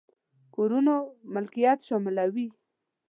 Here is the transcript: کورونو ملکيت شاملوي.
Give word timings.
کورونو 0.55 0.93
ملکيت 1.33 1.79
شاملوي. 1.87 2.47